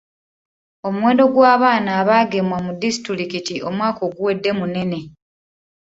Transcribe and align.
Omuwendo 0.87 1.23
gw'abaana 1.33 1.89
abaagemwa 2.01 2.57
mu 2.65 2.71
disitulikiti 2.81 3.55
omwaka 3.69 4.01
oguwedde 4.07 4.51
munene. 4.59 4.99